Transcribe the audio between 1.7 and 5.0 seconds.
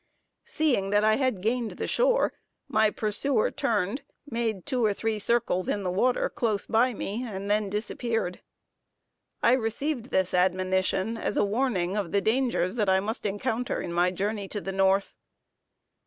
the shore, my pursuer turned, made two or